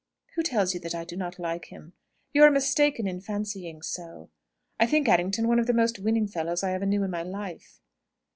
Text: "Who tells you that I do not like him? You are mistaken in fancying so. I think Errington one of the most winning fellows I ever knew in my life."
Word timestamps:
"Who 0.33 0.41
tells 0.41 0.73
you 0.73 0.79
that 0.79 0.95
I 0.95 1.03
do 1.03 1.15
not 1.15 1.37
like 1.37 1.65
him? 1.65 1.93
You 2.33 2.41
are 2.41 2.49
mistaken 2.49 3.05
in 3.07 3.21
fancying 3.21 3.83
so. 3.83 4.31
I 4.79 4.87
think 4.87 5.07
Errington 5.07 5.47
one 5.47 5.59
of 5.59 5.67
the 5.67 5.75
most 5.75 5.99
winning 5.99 6.27
fellows 6.27 6.63
I 6.63 6.73
ever 6.73 6.87
knew 6.87 7.03
in 7.03 7.11
my 7.11 7.21
life." 7.21 7.79